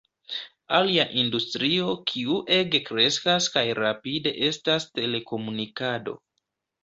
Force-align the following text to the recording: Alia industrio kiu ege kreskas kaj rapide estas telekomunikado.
Alia 0.77 1.03
industrio 1.23 1.89
kiu 2.11 2.37
ege 2.55 2.81
kreskas 2.87 3.49
kaj 3.57 3.65
rapide 3.81 4.33
estas 4.49 4.87
telekomunikado. 5.01 6.17